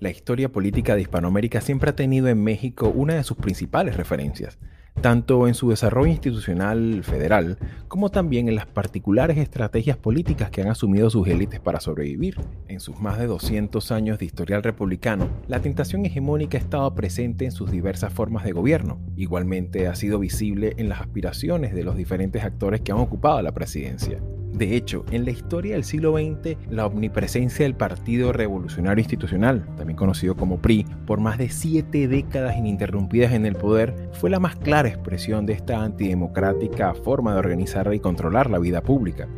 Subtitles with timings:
[0.00, 4.56] La historia política de Hispanoamérica siempre ha tenido en México una de sus principales referencias,
[5.00, 7.58] tanto en su desarrollo institucional federal
[7.88, 12.36] como también en las particulares estrategias políticas que han asumido sus élites para sobrevivir.
[12.68, 17.44] En sus más de 200 años de historial republicano, la tentación hegemónica ha estado presente
[17.44, 19.00] en sus diversas formas de gobierno.
[19.16, 23.52] Igualmente ha sido visible en las aspiraciones de los diferentes actores que han ocupado la
[23.52, 24.20] presidencia.
[24.52, 29.96] De hecho, en la historia del siglo XX, la omnipresencia del Partido Revolucionario Institucional, también
[29.96, 34.56] conocido como PRI, por más de siete décadas ininterrumpidas en el poder, fue la más
[34.56, 39.28] clara expresión de esta antidemocrática forma de organizar y controlar la vida pública.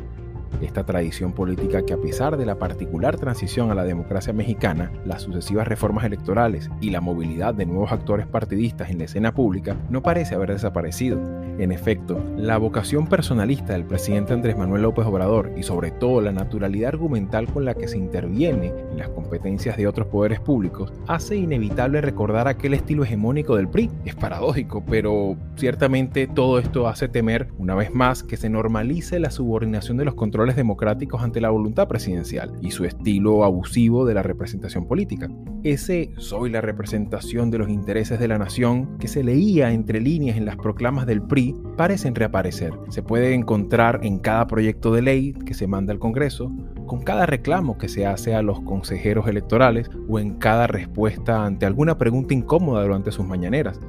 [0.60, 5.22] Esta tradición política que a pesar de la particular transición a la democracia mexicana, las
[5.22, 10.02] sucesivas reformas electorales y la movilidad de nuevos actores partidistas en la escena pública, no
[10.02, 11.20] parece haber desaparecido.
[11.58, 16.32] En efecto, la vocación personalista del presidente Andrés Manuel López Obrador y sobre todo la
[16.32, 21.36] naturalidad argumental con la que se interviene en las competencias de otros poderes públicos hace
[21.36, 23.90] inevitable recordar aquel estilo hegemónico del PRI.
[24.04, 29.30] Es paradójico, pero ciertamente todo esto hace temer, una vez más, que se normalice la
[29.30, 34.22] subordinación de los controles democráticos ante la voluntad presidencial y su estilo abusivo de la
[34.22, 35.28] representación política.
[35.62, 40.36] Ese soy la representación de los intereses de la nación que se leía entre líneas
[40.36, 42.72] en las proclamas del PRI parecen reaparecer.
[42.88, 46.50] Se puede encontrar en cada proyecto de ley que se manda al Congreso,
[46.86, 51.66] con cada reclamo que se hace a los consejeros electorales o en cada respuesta ante
[51.66, 53.80] alguna pregunta incómoda durante sus mañaneras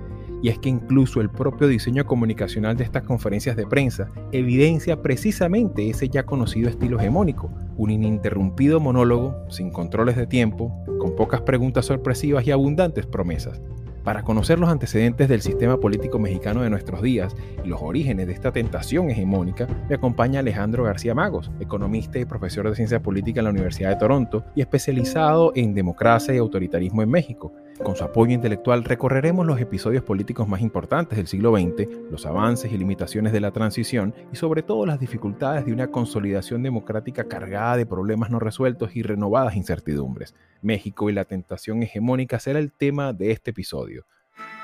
[0.41, 5.89] y es que incluso el propio diseño comunicacional de estas conferencias de prensa evidencia precisamente
[5.89, 11.85] ese ya conocido estilo hegemónico, un ininterrumpido monólogo, sin controles de tiempo, con pocas preguntas
[11.85, 13.61] sorpresivas y abundantes promesas.
[14.03, 18.33] Para conocer los antecedentes del sistema político mexicano de nuestros días y los orígenes de
[18.33, 23.43] esta tentación hegemónica, me acompaña Alejandro García Magos, economista y profesor de ciencia política en
[23.43, 27.53] la Universidad de Toronto y especializado en democracia y autoritarismo en México.
[27.77, 32.71] Con su apoyo intelectual recorreremos los episodios políticos más importantes del siglo XX, los avances
[32.71, 37.77] y limitaciones de la transición y sobre todo las dificultades de una consolidación democrática cargada
[37.77, 40.35] de problemas no resueltos y renovadas incertidumbres.
[40.61, 44.05] México y la tentación hegemónica será el tema de este episodio.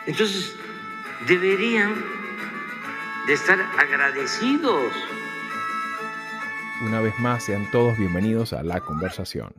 [0.05, 0.53] Entonces,
[1.27, 1.95] deberían
[3.27, 4.93] de estar agradecidos.
[6.85, 9.53] Una vez más, sean todos bienvenidos a la conversación.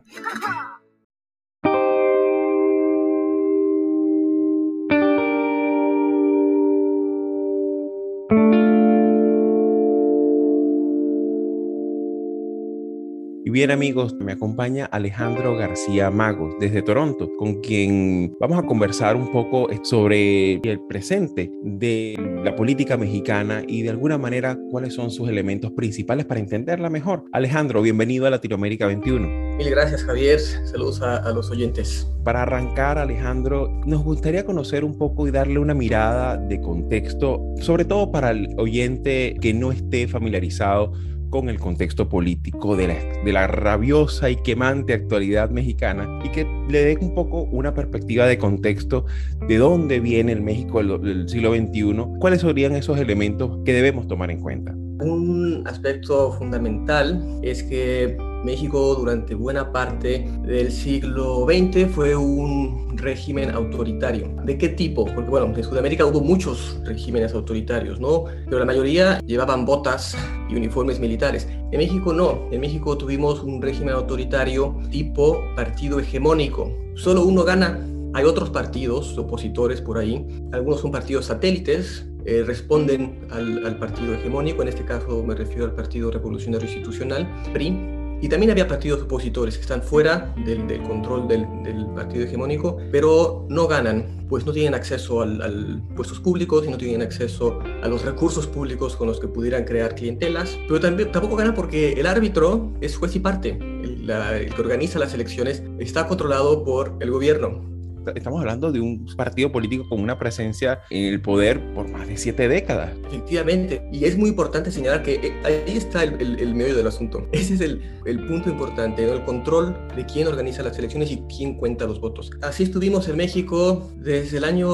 [13.49, 19.15] Y bien amigos, me acompaña Alejandro García Magos desde Toronto, con quien vamos a conversar
[19.15, 25.09] un poco sobre el presente de la política mexicana y de alguna manera cuáles son
[25.09, 27.23] sus elementos principales para entenderla mejor.
[27.31, 29.57] Alejandro, bienvenido a Latinoamérica 21.
[29.57, 32.07] Mil gracias Javier, saludos a, a los oyentes.
[32.23, 37.83] Para arrancar Alejandro, nos gustaría conocer un poco y darle una mirada de contexto, sobre
[37.83, 40.93] todo para el oyente que no esté familiarizado
[41.29, 46.45] con el contexto político de la, de la, rabiosa y quemante actualidad mexicana y que
[46.69, 49.05] le dé un poco una perspectiva de contexto
[49.47, 54.07] de dónde viene el México del, del siglo XXI, cuáles serían esos elementos que debemos
[54.07, 54.75] tomar en cuenta.
[55.01, 63.49] Un aspecto fundamental es que México durante buena parte del siglo XX fue un régimen
[63.51, 64.29] autoritario.
[64.43, 65.05] ¿De qué tipo?
[65.05, 68.25] Porque bueno, en Sudamérica hubo muchos regímenes autoritarios, ¿no?
[68.45, 70.17] Pero la mayoría llevaban botas
[70.49, 71.47] y uniformes militares.
[71.71, 72.49] En México no.
[72.51, 76.73] En México tuvimos un régimen autoritario tipo partido hegemónico.
[76.95, 77.85] Solo uno gana.
[78.13, 80.25] Hay otros partidos opositores por ahí.
[80.51, 85.73] Algunos son partidos satélites, eh, responden al, partido hegemónico, en este caso me refiero al
[85.73, 87.75] Partido Revolucionario Institucional, PRI,
[88.21, 91.47] y también había partidos opositores que están fuera del, control del,
[91.95, 97.01] partido hegemónico, pero no ganan, pues no tienen acceso al, puestos públicos y no tienen
[97.01, 101.55] acceso a los recursos públicos con los que pudieran crear clientelas, pero también, tampoco ganan
[101.55, 106.95] porque el árbitro es juez y parte, el que organiza las elecciones está controlado por
[106.99, 107.78] el gobierno
[108.15, 112.17] estamos hablando de un partido político con una presencia en el poder por más de
[112.17, 112.91] siete décadas.
[113.07, 116.87] Efectivamente, y es muy importante señalar que eh, ahí está el, el, el medio del
[116.87, 117.27] asunto.
[117.31, 119.13] Ese es el, el punto importante, ¿no?
[119.13, 122.31] el control de quién organiza las elecciones y quién cuenta los votos.
[122.41, 124.69] Así estuvimos en México desde el año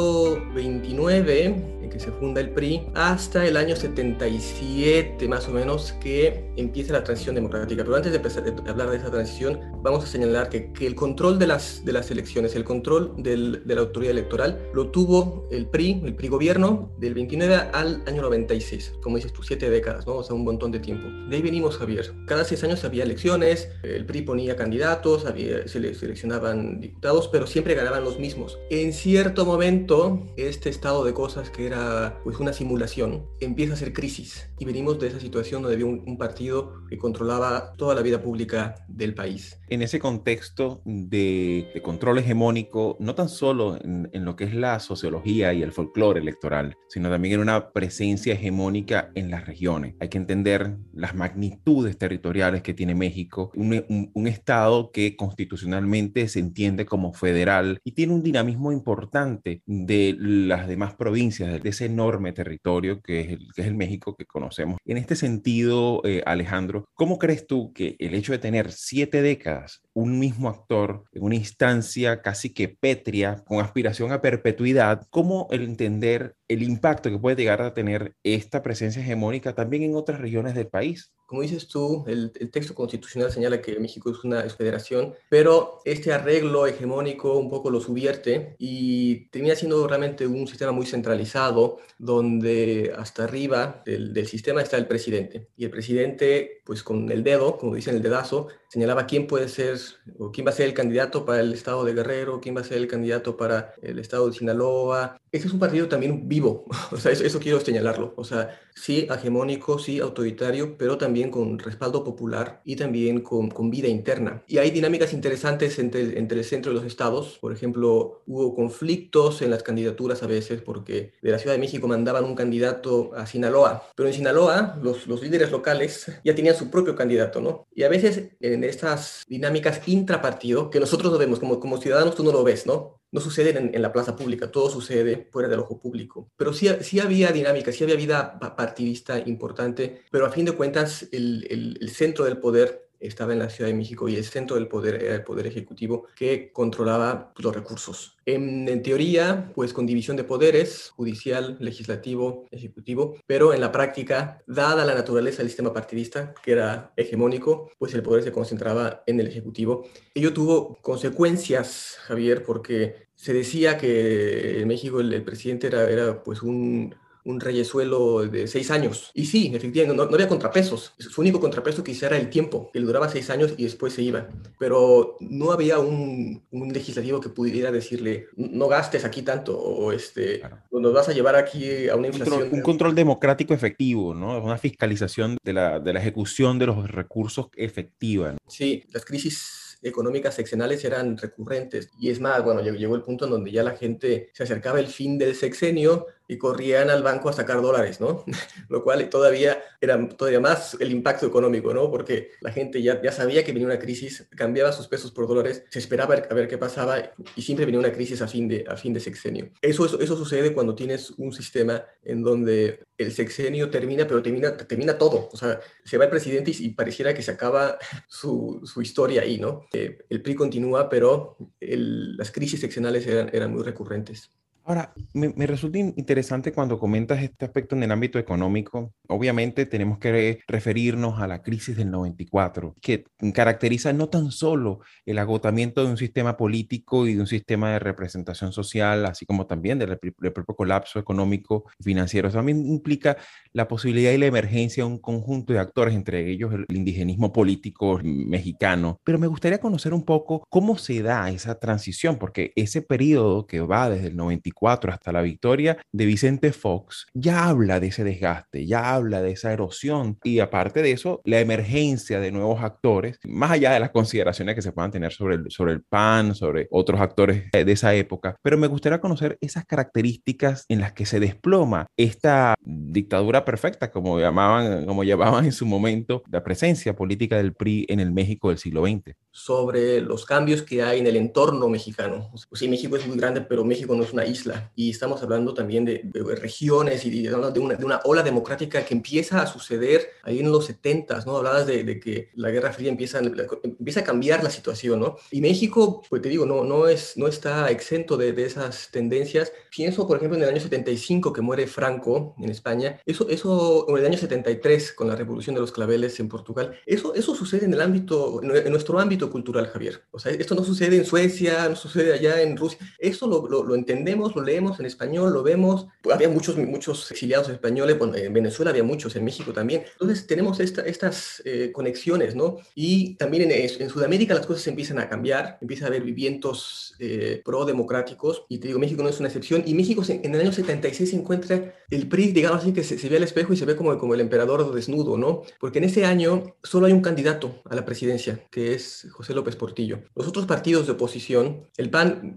[0.53, 1.45] 29,
[1.83, 6.93] en que se funda el PRI, hasta el año 77 más o menos, que empieza
[6.93, 7.83] la transición democrática.
[7.83, 11.39] Pero antes de empezar hablar de esa transición, vamos a señalar que, que el control
[11.39, 16.01] de las, de las elecciones, el control de la autoridad electoral lo tuvo el PRI,
[16.05, 20.15] el PRI gobierno, del 29 al año 96, como dices tú, siete décadas, ¿no?
[20.15, 21.07] O sea, un montón de tiempo.
[21.29, 22.13] De ahí venimos, Javier.
[22.27, 27.75] Cada seis años había elecciones, el PRI ponía candidatos, había, se seleccionaban diputados, pero siempre
[27.75, 28.57] ganaban los mismos.
[28.69, 33.93] En cierto momento, este estado de cosas que era pues una simulación, empieza a ser
[33.93, 34.47] crisis.
[34.57, 38.75] Y venimos de esa situación donde había un partido que controlaba toda la vida pública
[38.87, 39.59] del país.
[39.67, 45.53] En ese contexto de, control hegemónico, no tan solo en, lo que es la sociología
[45.53, 49.95] y el folclore electoral, sino también en una presencia hegemónica en las regiones.
[49.99, 56.39] Hay que entender las magnitudes territoriales que tiene México, un, un estado que constitucionalmente se
[56.39, 62.33] entiende como federal y tiene un dinamismo importante de las demás provincias, de ese enorme
[62.33, 64.44] territorio que es el, que es el México que conocemos.
[64.85, 69.81] En este sentido, eh, Alejandro, ¿cómo crees tú que el hecho de tener siete décadas
[69.95, 75.63] un mismo actor en una instancia casi que pétrea, con aspiración a perpetuidad, cómo el
[75.63, 80.53] entender el impacto que puede llegar a tener esta presencia hegemónica también en otras regiones
[80.53, 81.11] del país?
[81.25, 86.67] Como dices tú, el, texto constitucional señala que México es una federación, pero este arreglo
[86.67, 93.23] hegemónico un poco lo subvierte y termina siendo realmente un sistema muy centralizado, donde hasta
[93.23, 95.47] arriba del, del sistema está el presidente.
[95.57, 99.79] Y el presidente, pues con el dedo, como dicen el dedazo, señalaba quién puede ser
[100.17, 102.63] o quién va a ser el candidato para el estado de Guerrero, quién va a
[102.63, 105.19] ser el candidato para el estado de Sinaloa.
[105.31, 108.13] Este es un partido también vivo, o sea, eso, eso quiero señalarlo.
[108.17, 113.69] O sea, sí hegemónico, sí autoritario, pero también con respaldo popular y también con, con
[113.69, 114.43] vida interna.
[114.47, 117.37] Y hay dinámicas interesantes entre, entre el centro y los estados.
[117.39, 121.87] Por ejemplo, hubo conflictos en las candidaturas a veces porque de la Ciudad de México
[121.87, 126.69] mandaban un candidato a Sinaloa, pero en Sinaloa los, los líderes locales ya tenían su
[126.69, 127.67] propio candidato, ¿no?
[127.73, 132.23] Y a veces en estas dinámicas intrapartido, que nosotros no vemos, como, como ciudadanos tú
[132.23, 133.01] no lo ves, ¿no?
[133.11, 136.31] No sucede en, la plaza pública, todo sucede fuera del ojo público.
[136.35, 141.07] Pero sí, sí había dinámica, sí había vida partidista importante, pero a fin de cuentas
[141.11, 145.03] el centro del poder estaba en la Ciudad de México y el centro del poder
[145.03, 148.17] era el poder ejecutivo que controlaba los recursos.
[148.25, 154.85] En, teoría, pues con división de poderes, judicial, legislativo, ejecutivo, pero en la práctica, dada
[154.85, 159.27] la naturaleza del sistema partidista, que era hegemónico, pues el poder se concentraba en el
[159.27, 159.87] ejecutivo.
[160.13, 166.23] Ello tuvo consecuencias, Javier, porque se decía que en México el, el presidente era, era
[166.23, 169.11] pues un un reyesuelo de seis años.
[169.13, 170.93] Y sí, efectivamente, no, había contrapesos.
[170.97, 174.03] Su único contrapeso quizá era el tiempo, que le duraba seis años y después se
[174.03, 174.29] iba.
[174.59, 180.41] Pero no había un, legislativo que pudiera decirle, no gastes aquí tanto, o este,
[180.71, 182.49] nos vas a llevar aquí a una inflación.
[182.51, 184.41] Un control, democrático efectivo, ¿no?
[184.41, 188.35] Una fiscalización de la, de la ejecución de los recursos efectiva.
[188.47, 191.89] Sí, las crisis económicas seccionales eran recurrentes.
[191.99, 194.87] Y es más, bueno, llegó el punto en donde ya la gente se acercaba el
[194.87, 198.23] fin del sexenio y corrían al banco a sacar dólares, ¿no?
[198.69, 201.89] Lo cual todavía era todavía más el impacto económico, ¿no?
[201.91, 205.63] Porque la gente ya, ya sabía que venía una crisis, cambiaba sus pesos por dólares,
[205.69, 208.75] se esperaba a ver qué pasaba y siempre venía una crisis a fin de, a
[208.75, 209.51] fin de sexenio.
[209.61, 214.55] Eso, eso, eso sucede cuando tienes un sistema en donde el sexenio termina, pero termina,
[214.55, 215.29] termina todo.
[215.31, 219.37] O sea, se va el presidente y, pareciera que se acaba su, su historia ahí,
[219.37, 219.67] ¿no?
[219.73, 224.31] Eh, el PRI continúa, pero las crisis seccionales eran, eran muy recurrentes.
[224.67, 228.95] Ahora, me, resulta interesante cuando comentas este aspecto en el ámbito económico.
[229.07, 235.19] Obviamente tenemos que referirnos a la crisis del 94, que caracteriza no tan solo el
[235.19, 239.77] agotamiento de un sistema político y de un sistema de representación social, así como también
[239.77, 242.31] del, propio colapso económico y financiero.
[242.31, 243.17] También implica
[243.53, 247.99] la posibilidad y la emergencia de un conjunto de actores, entre ellos el indigenismo político
[248.03, 248.99] mexicano.
[249.03, 253.59] Pero me gustaría conocer un poco cómo se da esa transición, porque ese periodo que
[253.61, 258.65] va desde el 94 hasta la victoria de Vicente Fox, ya habla de ese desgaste,
[258.65, 263.51] ya habla de esa erosión y aparte de eso, la emergencia de nuevos actores, más
[263.51, 266.99] allá de las consideraciones que se puedan tener sobre el, sobre el PAN, sobre otros
[266.99, 271.87] actores de esa época, pero me gustaría conocer esas características en las que se desploma
[271.97, 277.85] esta dictadura perfecta, como llamaban, como llamaban en su momento la presencia política del PRI
[277.89, 279.15] en el México del siglo XX.
[279.31, 282.29] Sobre los cambios que hay en el entorno mexicano.
[282.31, 284.71] Pues sí, México es muy grande, pero México no es una isla isla.
[284.75, 286.01] Y estamos hablando también de,
[286.35, 290.65] regiones y de, una, de, una, ola democrática que empieza a suceder ahí en los
[290.65, 291.37] 70, ¿no?
[291.37, 295.17] Hablabas de, que la Guerra Fría empieza, empieza a cambiar la situación, ¿no?
[295.31, 299.51] Y México, pues te digo, no, no, es, no está exento de, esas tendencias.
[299.69, 303.97] Pienso, por ejemplo, en el año 75 que muere Franco en España, eso, eso en
[303.97, 307.73] el año 73 con la Revolución de los Claveles en Portugal, eso, eso sucede en
[307.73, 310.03] el ámbito, en nuestro ámbito cultural, Javier.
[310.11, 312.79] O sea, esto no sucede en Suecia, no sucede allá en Rusia.
[312.99, 315.87] Eso lo, lo, entendemos, lo leemos en español, lo vemos.
[316.11, 319.83] Había muchos, muchos exiliados españoles, bueno, en Venezuela había muchos, en México también.
[319.93, 322.57] Entonces tenemos esta, estas eh, conexiones, ¿no?
[322.75, 327.41] Y también en, en, Sudamérica las cosas empiezan a cambiar, empieza a haber vientos eh,
[327.43, 329.63] pro-democráticos, y te digo, México no es una excepción.
[329.65, 333.09] Y México en el año 76 se encuentra el PRI, digamos así, que se, se
[333.09, 335.43] ve al espejo y se ve como, como el emperador desnudo, ¿no?
[335.59, 339.55] Porque en ese año solo hay un candidato a la presidencia, que es José López
[339.55, 339.99] Portillo.
[340.15, 342.35] Los otros partidos de oposición, el PAN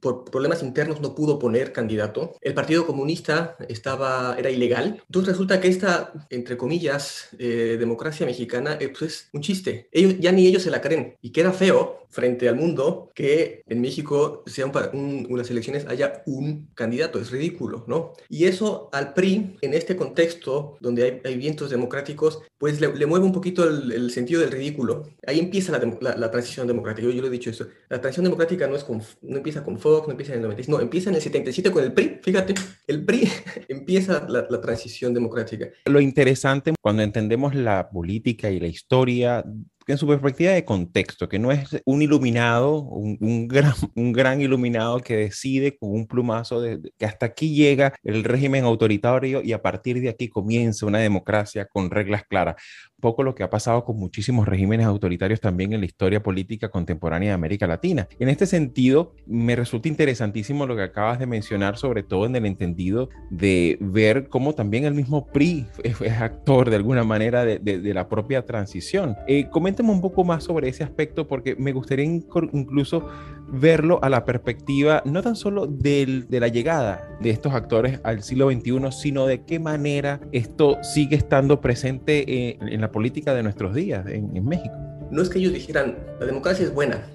[0.00, 5.60] por problemas internos no pudo poner candidato, el Partido Comunista estaba, era ilegal, entonces resulta
[5.60, 9.88] que esta, entre comillas, eh, democracia mexicana eh, pues es un chiste.
[9.92, 11.16] Ellos, ya ni ellos se la creen.
[11.22, 16.68] Y queda feo frente al mundo que en México sean para unas elecciones haya un
[16.74, 18.12] candidato, es ridículo, ¿no?
[18.28, 23.32] Y eso al PRI, en este contexto donde hay, vientos democráticos, pues le, mueve un
[23.32, 25.08] poquito el, sentido del ridículo.
[25.26, 27.66] Ahí empieza la, la, transición democrática, yo, yo, lo he dicho eso.
[27.88, 30.68] La transición democrática no, es con, no empieza con Fox, no empieza en el 96,
[30.68, 32.54] no, empieza en el 77 con el PRI, fíjate,
[32.86, 33.28] el PRI
[33.68, 35.70] empieza la, la transición democrática.
[35.86, 39.42] Lo interesante cuando entendemos la política y la historia
[39.86, 45.00] en su perspectiva de contexto, que no es un iluminado, un, gran, un gran iluminado
[45.00, 46.62] que decide con un plumazo
[46.98, 51.66] que hasta aquí llega el régimen autoritario y a partir de aquí comienza una democracia
[51.66, 52.56] con reglas claras
[53.02, 57.30] poco lo que ha pasado con muchísimos regímenes autoritarios también en la historia política contemporánea
[57.30, 58.08] de América Latina.
[58.18, 62.46] En este sentido, me resulta interesantísimo lo que acabas de mencionar, sobre todo en el
[62.46, 68.08] entendido de ver cómo también el mismo PRI es, actor de alguna manera de, la
[68.08, 69.16] propia transición.
[69.26, 73.08] Eh, coméntame un poco más sobre ese aspecto porque me gustaría incluso
[73.52, 78.50] verlo a la perspectiva no tan solo de la llegada de estos actores al siglo
[78.50, 83.74] XXI, sino de qué manera esto sigue estando presente eh, en la política de nuestros
[83.74, 84.74] días en, México.
[85.10, 87.06] No es que ellos dijeran, la democracia es buena,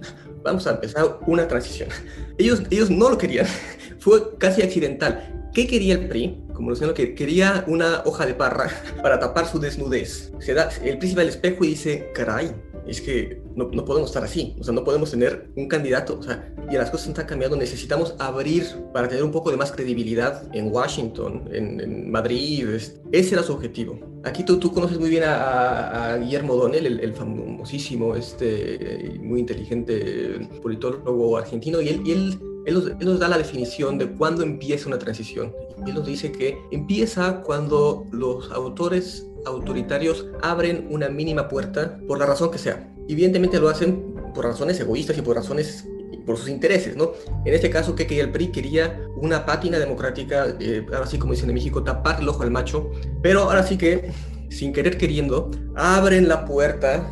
[0.43, 1.89] vamos a empezar una transición.
[2.37, 3.47] Ellos, ellos no lo querían,
[3.99, 5.33] fue casi accidental.
[5.53, 6.43] ¿Qué quería el PRI?
[6.53, 8.69] Como lo que quería una hoja de parra
[9.01, 10.31] para tapar su desnudez.
[10.39, 12.51] Se da, el príncipe al espejo y dice, caray,
[12.87, 16.23] es que no, no, podemos estar así, o sea, no podemos tener un candidato, o
[16.23, 20.43] sea, y las cosas están cambiando, necesitamos abrir para tener un poco de más credibilidad
[20.53, 22.67] en Washington, en, Madrid,
[23.11, 23.99] ese era su objetivo.
[24.23, 31.37] Aquí tú, tú conoces muy bien a, Guillermo Donel, el, famosísimo, este, muy inteligente politólogo
[31.37, 35.55] argentino, y él, y él él nos, da la definición de cuándo empieza una transición.
[35.87, 42.25] Él nos dice que empieza cuando los autores autoritarios abren una mínima puerta por la
[42.25, 42.93] razón que sea.
[43.07, 45.87] Evidentemente lo hacen por razones egoístas y por razones
[46.25, 47.13] por sus intereses, ¿no?
[47.45, 48.47] En este caso, que el PRI?
[48.51, 52.51] Quería una pátina democrática, eh, ahora sí como dicen en México, tapar el ojo al
[52.51, 52.91] macho,
[53.23, 54.11] pero ahora sí que,
[54.49, 57.09] sin querer queriendo, abren la puerta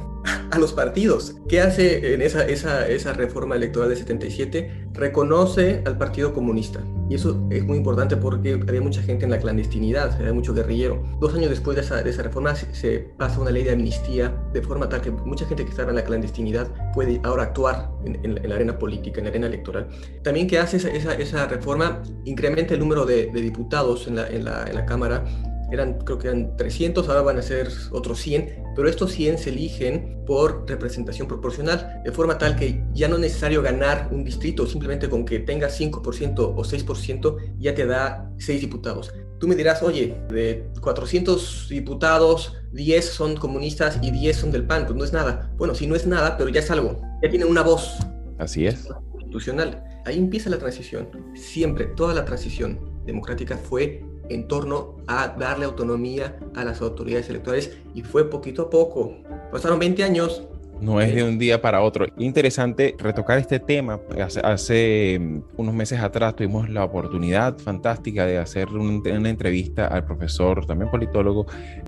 [0.52, 1.36] a los partidos.
[1.48, 4.88] ¿Qué hace en esa, esa, esa reforma electoral de 77?
[4.94, 6.82] Reconoce al Partido Comunista.
[7.10, 11.04] Y eso es muy importante porque había mucha gente en la clandestinidad, había mucho guerrillero.
[11.20, 14.62] Dos años después de esa, de esa reforma se, pasa una ley de amnistía de
[14.62, 18.56] forma tal que mucha gente que estaba en la clandestinidad puede ahora actuar en, la
[18.56, 19.88] arena política, en la arena electoral.
[20.24, 24.28] También que hace esa, esa, esa reforma incrementa el número de, de diputados en la,
[24.28, 25.24] en la, en la Cámara
[25.72, 29.50] eran, creo que eran 300, ahora van a ser otros 100, pero estos 100 se
[29.50, 34.66] eligen por representación proporcional, de forma tal que ya no es necesario ganar un distrito,
[34.68, 39.14] simplemente con que tengas 5% o 6% ya te da 6 diputados.
[39.40, 44.86] Tú me dirás, oye, de 400 diputados, 10 son comunistas y 10 son del PAN,
[44.86, 45.52] pues no es nada.
[45.58, 47.98] Bueno, si no es nada, pero ya es algo, ya tiene una voz.
[48.38, 48.88] Así es.
[49.12, 49.84] Constitucional.
[50.06, 51.10] Ahí empieza la transición.
[51.36, 57.78] Siempre, toda la transición democrática fue en torno a darle autonomía a las autoridades electorales
[57.94, 59.16] y fue poquito a poco.
[59.52, 60.44] Pasaron 20 años,
[60.82, 62.06] no es de un día para otro.
[62.18, 64.00] Interesante retocar este tema.
[64.44, 70.66] Hace, mm, unos meses atrás tuvimos la oportunidad fantástica de hacer una entrevista al profesor,
[70.66, 71.46] también politólogo,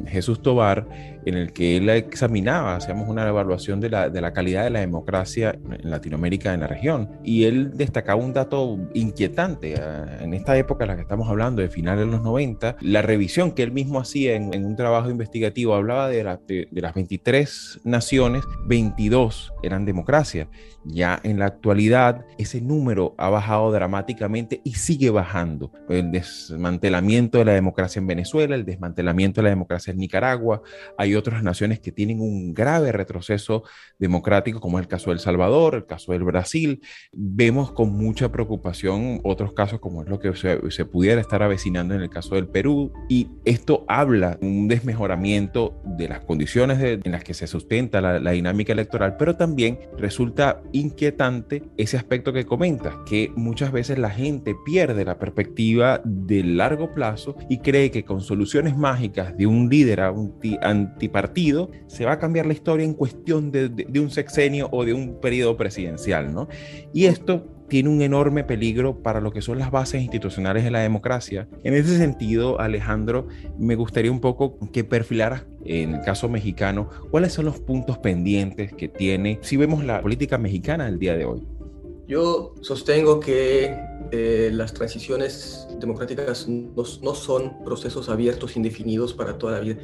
[0.07, 0.87] Jesús Tobar,
[1.27, 4.79] en el que él examinaba, hacíamos una evaluación de la, de la calidad de la
[4.79, 7.09] democracia en Latinoamérica, en la región.
[7.23, 9.75] Y él destacaba un dato inquietante.
[9.75, 13.01] Ah, en esta época en la que estamos hablando, de finales de los 90, la
[13.01, 18.43] revisión que él mismo hacía en, un trabajo investigativo hablaba de, de, las 23 naciones,
[18.65, 20.47] 22 eran democracia.
[20.85, 25.71] Ya en la actualidad ese número ha bajado dramáticamente y sigue bajando.
[25.89, 30.61] El desmantelamiento de la democracia en Venezuela, el desmantelamiento de la democracia en Nicaragua.
[30.97, 33.63] Hay otras naciones que tienen un grave retroceso
[33.99, 36.81] democrático, como es el caso de El Salvador, el caso del Brasil.
[37.11, 42.01] Vemos con mucha preocupación otros casos como es lo que se, pudiera estar avecinando en
[42.01, 42.91] el caso del Perú.
[43.09, 48.19] Y esto habla de un desmejoramiento de las condiciones en las que se sustenta la,
[48.19, 54.09] la dinámica electoral, pero también resulta inquietante ese aspecto que comentas, que muchas veces la
[54.09, 59.69] gente pierde la perspectiva de largo plazo y cree que con soluciones mágicas de un
[59.69, 60.39] líder a un
[61.07, 64.93] antipartido se va a cambiar la historia en cuestión de, de un sexenio o de
[64.93, 66.47] un periodo presidencial, ¿no?
[66.93, 70.79] Y esto tiene un enorme peligro para lo que son las bases institucionales de la
[70.79, 71.47] democracia.
[71.63, 77.33] En ese sentido, Alejandro, me gustaría un poco que perfilaras en el caso mexicano cuáles
[77.33, 81.43] son los puntos pendientes que tiene si vemos la política mexicana del día de hoy.
[82.07, 83.75] Yo sostengo que
[84.11, 86.71] eh, las transiciones democráticas no,
[87.01, 89.77] no, son procesos abiertos, indefinidos para toda la vida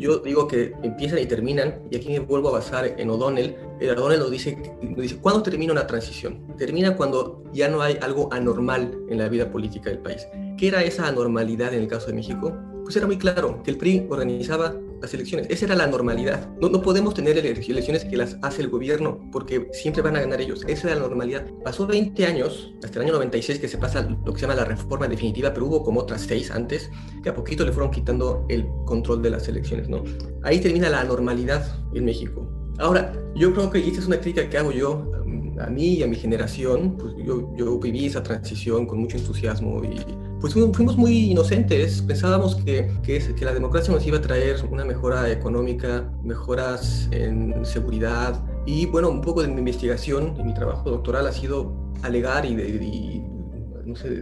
[0.00, 3.54] yo digo que empiezan y terminan, y aquí me vuelvo a basar en O'Donnell.
[3.80, 6.56] El O'Donnell nos dice, nos dice, ¿cuándo termina una transición?
[6.56, 10.26] Termina cuando ya no hay algo anormal en la vida política del país.
[10.56, 12.56] ¿Qué era esa anormalidad en el caso de México?
[12.90, 15.46] Pues era muy claro que el PRI organizaba las elecciones.
[15.48, 16.48] Esa era la normalidad.
[16.60, 20.40] No, no podemos tener elecciones que las hace el gobierno porque siempre van a ganar
[20.40, 20.64] ellos.
[20.66, 21.46] Esa era la normalidad.
[21.62, 24.64] Pasó 20 años, hasta el año 96 que se pasa lo que se llama la
[24.64, 26.90] reforma definitiva, pero hubo como otras seis antes
[27.22, 30.02] que a poquito le fueron quitando el control de las elecciones, ¿no?
[30.42, 32.50] Ahí termina la normalidad en México.
[32.80, 35.12] Ahora, yo creo que esta es una crítica que hago yo
[35.60, 39.80] a mí y a mi generación, pues yo, yo viví esa transición con mucho entusiasmo
[39.84, 44.84] y pues fuimos muy inocentes, pensábamos que, que, la democracia nos iba a traer una
[44.84, 50.90] mejora económica, mejoras en seguridad y bueno, un poco de mi investigación y mi trabajo
[50.90, 53.22] doctoral ha sido alegar y, y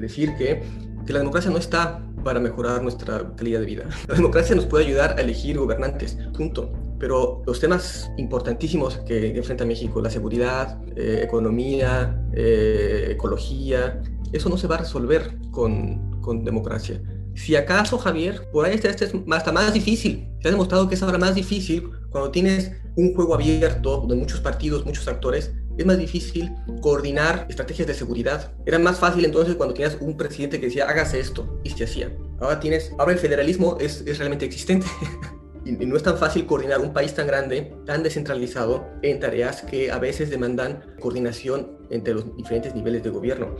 [0.01, 0.63] decir que,
[1.07, 3.85] que la democracia no está para mejorar nuestra calidad de vida.
[4.09, 6.73] La democracia nos puede ayudar a elegir gobernantes, punto.
[6.99, 14.59] Pero los temas importantísimos que enfrenta México, la seguridad, eh, economía, eh, ecología, eso no
[14.59, 17.01] se va a resolver con, con democracia.
[17.35, 20.29] Si acaso, Javier, por ahí este, este es hasta más difícil.
[20.43, 24.41] Se ha demostrado que es ahora más difícil cuando tienes un juego abierto de muchos
[24.41, 25.53] partidos, muchos actores.
[25.77, 28.53] Es más difícil coordinar estrategias de seguridad.
[28.67, 32.13] Era más fácil entonces cuando tenías un presidente que decía, hágase esto, y se hacía.
[32.41, 34.87] Ahora tienes, ahora el federalismo es, es realmente existente.
[35.65, 39.93] y no es tan fácil coordinar un país tan grande, tan descentralizado, en tareas que
[39.93, 43.55] a veces demandan coordinación entre los diferentes niveles de gobierno.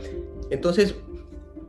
[0.49, 0.95] Entonces,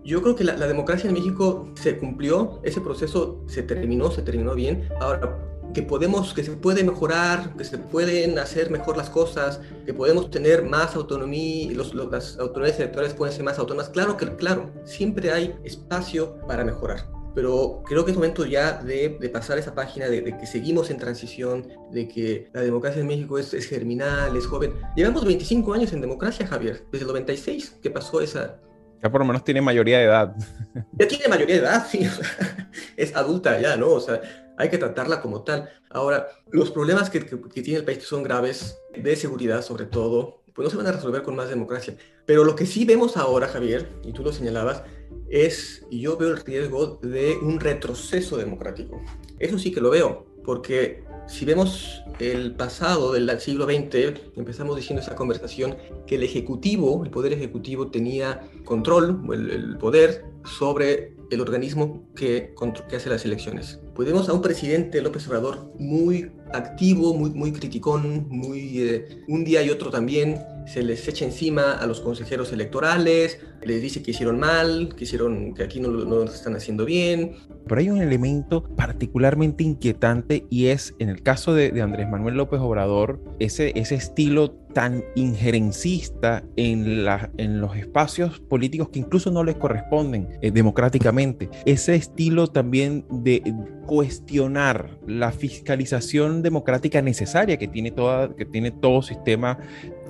[0.04, 4.54] yo creo que la, democracia en México se cumplió, ese proceso se terminó, se terminó
[4.54, 4.88] bien.
[5.00, 5.38] Ahora,
[5.72, 10.30] que podemos, que se puede mejorar, que se pueden hacer mejor las cosas, que podemos
[10.30, 13.88] tener más autonomía, los, las autoridades electorales pueden ser más autónomas.
[13.90, 17.08] Claro que, claro, siempre hay espacio para mejorar.
[17.32, 20.96] Pero creo que es momento ya de, de pasar esa página de, que seguimos en
[20.96, 24.74] transición, de que la democracia en México es, es germinal, es joven.
[24.96, 28.58] Llevamos 25 años en democracia, Javier, desde el 96 que pasó esa,
[29.02, 30.36] ya por lo menos tiene mayoría de edad.
[30.92, 32.08] Ya tiene mayoría de edad, sí.
[32.96, 33.88] es adulta ya, ¿no?
[33.88, 34.20] O sea,
[34.56, 35.68] hay que tratarla como tal.
[35.88, 40.66] Ahora, los problemas que, tiene el país que son graves, de seguridad sobre todo, pues
[40.66, 41.96] no se van a resolver con más democracia.
[42.26, 44.82] Pero lo que sí vemos ahora, Javier, y tú lo señalabas,
[45.30, 49.00] es, yo veo el riesgo de un retroceso democrático.
[49.38, 55.00] Eso sí que lo veo, porque si vemos el pasado del siglo XX, empezamos diciendo
[55.00, 62.10] esa conversación que el Ejecutivo, el Poder Ejecutivo tenía control, el, poder sobre el organismo
[62.16, 62.52] que,
[62.94, 63.78] hace las elecciones.
[63.94, 69.62] Podemos a un presidente López Obrador muy activo, muy, muy criticón, muy, eh, un día
[69.62, 70.40] y otro también,
[70.72, 75.52] se les echa encima a los consejeros electorales, les dice que hicieron mal, que, hicieron,
[75.52, 77.32] que aquí no, lo están haciendo bien.
[77.66, 82.36] Pero hay un elemento particularmente inquietante y es, en el caso de, de Andrés Manuel
[82.36, 89.30] López Obrador, ese, ese estilo tan injerencista en, la, en los espacios políticos que incluso
[89.30, 91.50] no les corresponden eh, democráticamente.
[91.66, 93.42] Ese estilo también de
[93.86, 99.58] cuestionar la fiscalización democrática necesaria que tiene, toda, que tiene todo sistema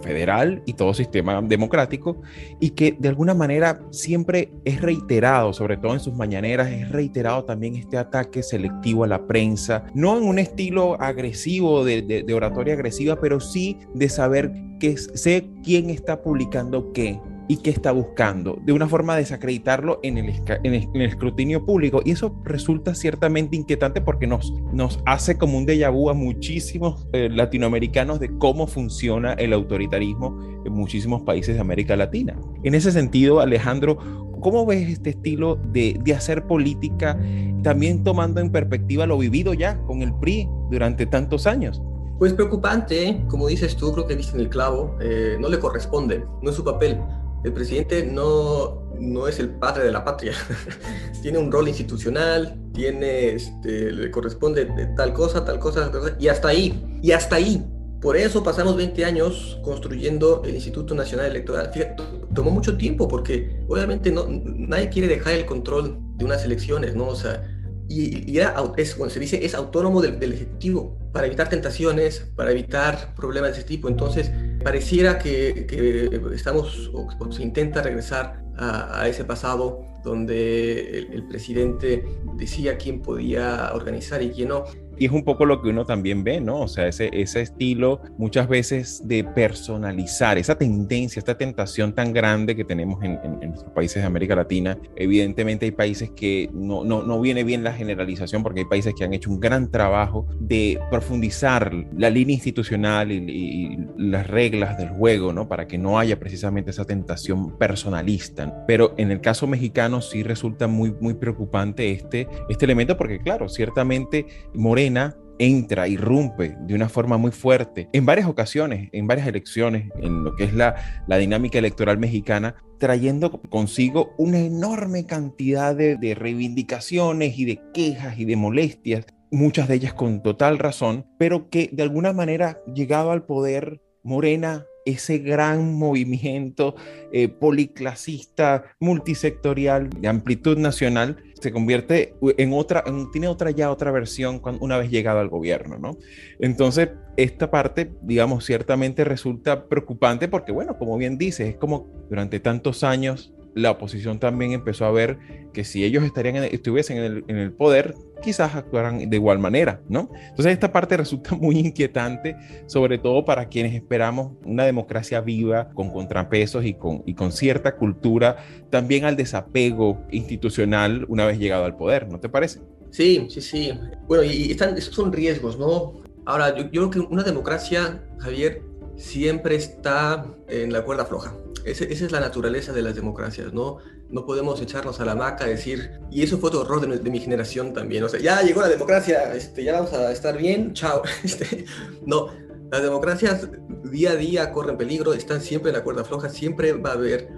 [0.03, 2.21] federal y todo sistema democrático
[2.59, 7.45] y que de alguna manera siempre es reiterado, sobre todo en sus mañaneras, es reiterado
[7.45, 13.21] también este ataque selectivo a la prensa, no en un estilo agresivo de, oratoria agresiva,
[13.21, 18.73] pero sí de saber que sé quién está publicando qué, y qué está buscando, de
[18.73, 22.01] una forma de desacreditarlo en el, en el, escrutinio público.
[22.05, 27.09] Y eso resulta ciertamente inquietante porque nos, nos hace como un déjà vu a muchísimos
[27.13, 32.39] eh, latinoamericanos de cómo funciona el autoritarismo en muchísimos países de América Latina.
[32.63, 33.99] En ese sentido, Alejandro,
[34.41, 37.19] ¿cómo ves este estilo de, de hacer política,
[37.65, 41.83] también tomando en perspectiva lo vivido ya con el PRI durante tantos años?
[42.21, 46.23] Pues preocupante, como dices tú, creo que viste en el clavo, eh, no le corresponde,
[46.43, 47.01] no es su papel.
[47.45, 50.33] El presidente no, no es el padre de la patria,
[51.23, 56.29] tiene un rol institucional, tiene, este, le corresponde tal cosa, tal cosa, tal cosa, y
[56.29, 57.65] hasta ahí, y hasta ahí.
[58.01, 61.71] Por eso pasamos 20 años construyendo el Instituto Nacional Electoral.
[61.71, 62.03] Fíjate,
[62.35, 67.09] tomó mucho tiempo porque obviamente no, nadie quiere dejar el control de unas elecciones, ¿no?
[67.09, 67.43] O sea,
[67.91, 73.15] y, era, es, cuando se dice, es autónomo del, Ejecutivo para evitar tentaciones, para evitar
[73.17, 73.89] problemas de ese tipo.
[73.89, 74.31] Entonces,
[74.63, 82.05] pareciera que, estamos, o, se intenta regresar a, ese pasado donde el, el, presidente
[82.37, 84.65] decía quién podía organizar y quién no.
[85.01, 86.61] Y es un poco lo que uno también ve, ¿no?
[86.61, 92.55] O sea, ese, ese estilo muchas veces de personalizar, esa tendencia, esta tentación tan grande
[92.55, 94.77] que tenemos en, en, nuestros países de América Latina.
[94.97, 99.03] Evidentemente hay países que no, no, no viene bien la generalización porque hay países que
[99.03, 104.91] han hecho un gran trabajo de profundizar la línea institucional y, y las reglas del
[104.91, 105.49] juego, ¿no?
[105.49, 108.67] Para que no haya precisamente esa tentación personalista.
[108.67, 113.49] Pero en el caso mexicano sí resulta muy, muy preocupante este, este elemento porque, claro,
[113.49, 114.90] ciertamente Moreno
[115.39, 120.37] entra, irrumpe de una forma muy fuerte en varias ocasiones, en varias elecciones, en lo
[120.37, 120.75] que es la,
[121.19, 128.27] dinámica electoral mexicana, trayendo consigo una enorme cantidad de, de reivindicaciones y de quejas y
[128.27, 133.25] de molestias, muchas de ellas con total razón, pero que de alguna manera, llegado al
[133.25, 136.75] poder, Morena ese gran movimiento
[137.13, 144.41] eh, policlasista, multisectorial, de amplitud nacional, se convierte en otra, tiene otra ya otra versión
[144.61, 145.97] una vez llegado al gobierno, ¿no?
[146.39, 152.41] Entonces, esta parte, digamos, ciertamente resulta preocupante porque, bueno, como bien dices, es como durante
[152.41, 155.19] tantos años la oposición también empezó a ver
[155.53, 159.81] que si ellos estarían estuviesen en el, en el, poder, quizás actuaran de igual manera,
[159.89, 160.11] ¿no?
[160.29, 165.91] Entonces esta parte resulta muy inquietante, sobre todo para quienes esperamos una democracia viva, con
[165.91, 168.37] contrapesos y con, y con cierta cultura,
[168.71, 172.61] también al desapego institucional una vez llegado al poder, ¿no te parece?
[172.91, 173.73] Sí, sí, sí.
[174.07, 176.03] Bueno, y están, esos son riesgos, ¿no?
[176.27, 178.63] Ahora, yo, yo creo que una democracia, Javier,
[178.97, 183.79] siempre está en la cuerda floja esa es la naturaleza de las democracias, ¿no?
[184.09, 187.73] No podemos echarnos a la maca, decir, y eso fue otro error de, mi generación
[187.73, 191.03] también, o sea, ya llegó la democracia, este, ya vamos a estar bien, chao.
[191.25, 191.65] Este,
[192.07, 192.29] no,
[192.71, 193.49] las democracias
[193.85, 197.29] día a día corren peligro, están siempre en la cuerda floja, siempre va a haber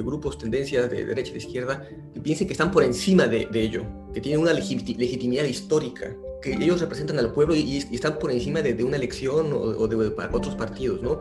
[0.00, 3.84] grupos, tendencias de derecha y de izquierda que piensen que están por encima de, ello,
[4.14, 8.82] que tienen una legitimidad histórica, que ellos representan al pueblo y, están por encima de,
[8.82, 11.20] una elección o, de otros partidos, ¿no?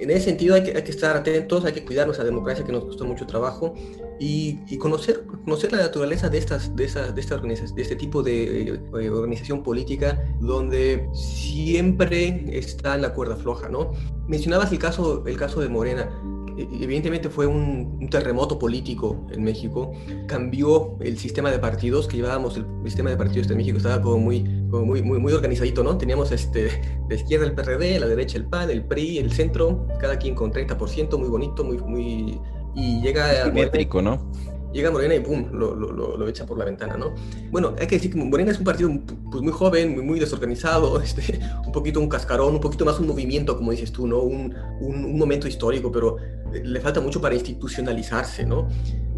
[0.00, 2.72] En ese sentido hay que, hay que, estar atentos, hay que cuidar nuestra democracia que
[2.72, 3.74] nos costó mucho trabajo
[4.18, 8.22] y, y conocer, conocer la naturaleza de, estas, de, esas, de, esta de este tipo
[8.22, 13.92] de eh, organización política donde siempre está la cuerda floja, ¿no?
[14.26, 16.10] Mencionabas el caso, el caso de Morena.
[16.58, 19.92] E, evidentemente fue un, terremoto político en México,
[20.26, 24.18] cambió el sistema de partidos que llevábamos, el sistema de partidos en México estaba como
[24.18, 25.96] muy, muy, muy, muy organizadito, ¿no?
[25.98, 26.70] Teníamos este,
[27.08, 30.52] de izquierda el PRD, la derecha el PAN, el PRI, el centro, cada quien con
[30.52, 32.40] 30%, muy bonito, muy, muy...
[32.74, 33.44] Y llega...
[33.44, 34.30] Simétrico, ¿no?
[34.78, 37.14] Llega Morena y pum, lo, lo, lo, echa por la ventana, ¿no?
[37.50, 38.90] Bueno, hay que decir que Morena es un partido
[39.30, 43.08] pues, muy joven, muy, muy desorganizado, este, un poquito un cascarón, un poquito más un
[43.08, 44.20] movimiento, como dices tú, ¿no?
[44.20, 48.68] Un, un, un momento histórico, pero eh, le falta mucho para institucionalizarse, ¿no?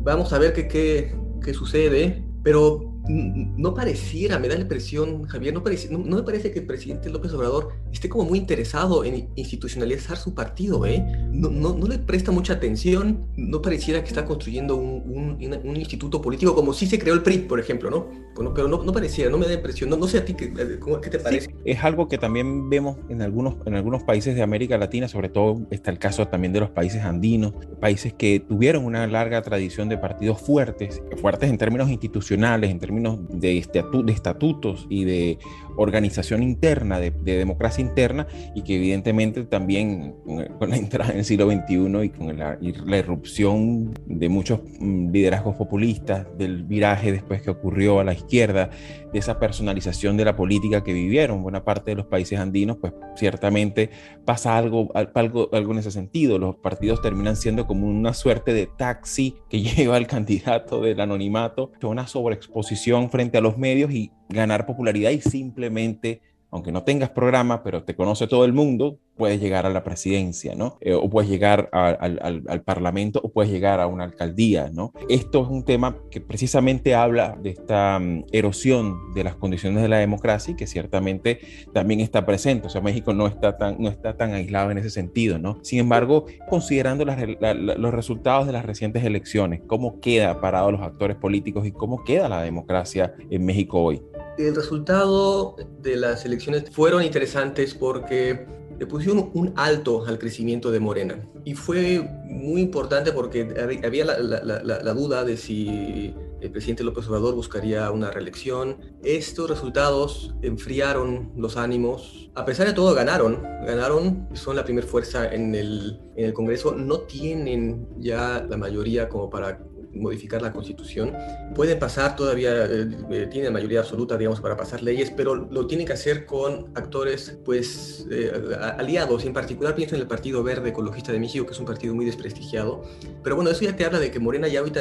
[0.02, 5.52] Vamos a ver qué, qué, qué sucede, pero no pareciera, me da la impresión, Javier,
[5.52, 9.30] no, parece, no, me parece que el presidente López Obrador esté como muy interesado en
[9.34, 11.04] institucionalizar su partido, ¿eh?
[11.32, 16.20] No, no, no le presta mucha atención, no pareciera que está construyendo un, un, instituto
[16.20, 18.08] político como si se creó el PRI, por ejemplo, ¿no?
[18.34, 20.52] Bueno, pero no, no pareciera, no me da impresión, no, no sé a ti qué,
[20.52, 21.52] qué te parece.
[21.64, 25.66] es algo que también vemos en algunos, en algunos países de América Latina, sobre todo
[25.70, 29.98] está el caso también de los países andinos, países que tuvieron una larga tradición de
[29.98, 35.38] partidos fuertes, fuertes en términos institucionales, en términos de, de estatutos y de
[35.80, 40.14] organización interna, de, democracia interna, y que evidentemente también
[40.58, 45.10] con la entrada en el siglo XXI y con la, la irrupción de muchos mm,
[45.10, 48.70] liderazgos populistas, del viraje después que ocurrió a la izquierda,
[49.12, 52.92] de esa personalización de la política que vivieron buena parte de los países andinos, pues
[53.16, 53.90] ciertamente
[54.24, 56.38] pasa algo, algo, algo en ese sentido.
[56.38, 61.72] Los partidos terminan siendo como una suerte de taxi que lleva al candidato del anonimato,
[61.82, 67.62] una sobreexposición frente a los medios y ganar popularidad y simplemente aunque no tengas programa,
[67.62, 70.78] pero te conoce todo el mundo, puedes llegar a la presidencia, ¿no?
[70.80, 74.94] Eh, o puedes llegar al, parlamento o puedes llegar a una alcaldía, ¿no?
[75.10, 79.88] Esto es un tema que precisamente habla de esta mm, erosión de las condiciones de
[79.90, 81.40] la democracia y que ciertamente
[81.74, 82.68] también está presente.
[82.68, 85.58] O sea, México no está tan, no está tan aislado en ese sentido, ¿no?
[85.62, 91.66] Sin embargo, considerando los resultados de las recientes elecciones, ¿cómo queda parado los actores políticos
[91.66, 94.00] y cómo queda la democracia en México hoy?
[94.38, 100.80] El resultado de las elecciones fueron interesantes porque le pusieron un alto al crecimiento de
[100.80, 101.22] Morena.
[101.44, 107.90] Y fue muy importante porque había la, duda de si el presidente López Obrador buscaría
[107.90, 108.78] una reelección.
[109.04, 112.30] Estos resultados enfriaron los ánimos.
[112.34, 113.42] A pesar de todo, ganaron.
[113.66, 116.74] Ganaron, son la primera fuerza en el, en el Congreso.
[116.74, 119.62] No tienen ya la mayoría como para
[119.94, 121.12] modificar la constitución.
[121.54, 125.86] Pueden pasar todavía, eh, eh, tienen mayoría absoluta, digamos, para pasar leyes, pero lo tienen
[125.86, 128.32] que hacer con actores, pues, eh,
[128.78, 129.24] aliados.
[129.24, 132.04] En particular pienso en el Partido Verde Ecologista de México, que es un partido muy
[132.04, 132.82] desprestigiado.
[133.22, 134.80] Pero bueno, eso ya te habla de que Morena ya ahorita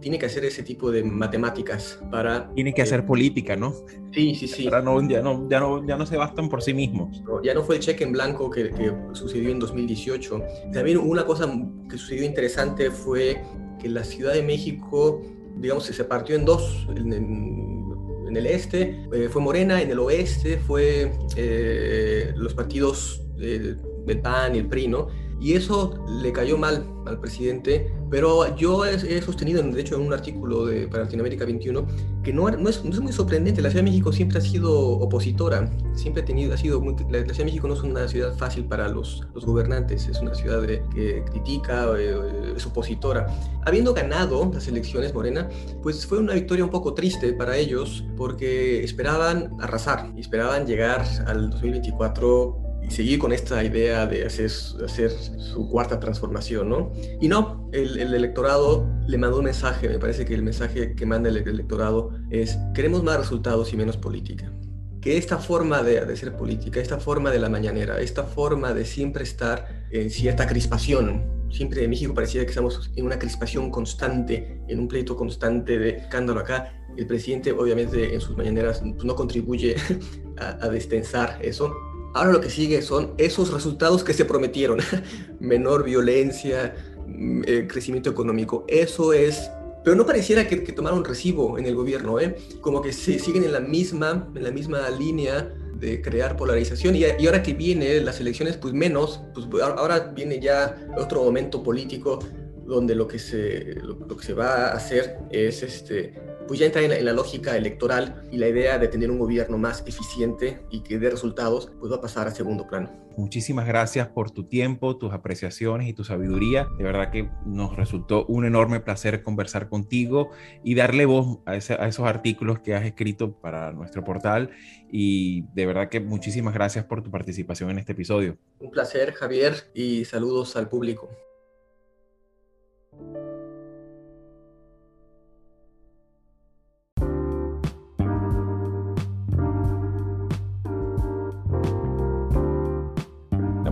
[0.00, 2.52] tiene que hacer ese tipo de matemáticas para...
[2.54, 3.74] Tiene que hacer política, ¿no?
[4.12, 4.66] Sí, sí, sí.
[4.66, 7.22] no, ya, no, ya, no, ya no se bastan por sí mismos.
[7.42, 10.42] ya no fue el cheque en blanco que, que sucedió en 2018.
[10.72, 11.46] También una cosa
[11.88, 13.42] que sucedió interesante fue
[13.78, 15.22] que la Ciudad de México,
[15.56, 16.86] digamos, se partió en dos.
[16.94, 24.20] En, el este eh, fue Morena, en el oeste fue eh, los partidos eh, del
[24.20, 25.08] PAN y el PRI, ¿no?
[25.38, 30.12] Y eso le cayó mal al presidente, pero yo he, sostenido, de hecho, en un
[30.12, 31.86] artículo de, para Latinoamérica 21,
[32.22, 33.60] que no, no, es, muy sorprendente.
[33.60, 37.20] La Ciudad de México siempre ha sido opositora, siempre ha tenido, ha sido muy, la,
[37.20, 40.66] Ciudad de México no es una ciudad fácil para los, los gobernantes, es una ciudad
[40.66, 43.26] que critica, eh, es opositora.
[43.64, 45.48] Habiendo ganado las elecciones, Morena,
[45.82, 51.50] pues fue una victoria un poco triste para ellos, porque esperaban arrasar, esperaban llegar al
[51.50, 56.92] 2024 seguir con esta idea de hacer, su cuarta transformación, ¿no?
[57.20, 61.28] Y no, el, electorado le mandó un mensaje, me parece que el mensaje que manda
[61.28, 64.52] el electorado es, queremos más resultados y menos política.
[65.00, 68.84] Que esta forma de, de hacer política, esta forma de la mañanera, esta forma de
[68.84, 74.60] siempre estar en cierta crispación, siempre en México parecía que estamos en una crispación constante,
[74.68, 76.72] en un pleito constante de escándalo acá.
[76.96, 79.76] El presidente obviamente en sus mañaneras pues, no contribuye
[80.38, 81.72] a destensar eso,
[82.16, 84.78] Ahora lo que sigue son esos resultados que se prometieron.
[85.40, 86.74] Menor violencia,
[87.06, 88.64] mm, eh, crecimiento económico.
[88.68, 89.50] Eso es...
[89.84, 92.34] Pero no pareciera que, tomaron recibo en el gobierno, ¿eh?
[92.60, 97.04] Como que se siguen en la misma, en la misma línea de crear polarización y,
[97.04, 102.18] ahora que viene las elecciones, pues menos, pues ahora viene ya otro momento político
[102.66, 106.14] donde lo que se, lo que se va a hacer es este,
[106.46, 109.82] pues ya entra en la, lógica electoral y la idea de tener un gobierno más
[109.86, 112.90] eficiente y que dé resultados, pues va a pasar a segundo plano.
[113.16, 116.68] Muchísimas gracias por tu tiempo, tus apreciaciones y tu sabiduría.
[116.76, 120.30] De verdad que nos resultó un enorme placer conversar contigo
[120.62, 124.50] y darle voz a, esos artículos que has escrito para nuestro portal.
[124.92, 128.36] Y de verdad que muchísimas gracias por tu participación en este episodio.
[128.60, 131.08] Un placer, Javier, y saludos al público.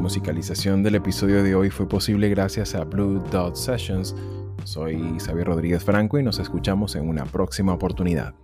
[0.04, 4.14] Musicalización del episodio de hoy fue posible gracias a Blue Dot Sessions.
[4.64, 8.34] Soy Xavier Rodríguez Franco y nos escuchamos en una próxima oportunidad.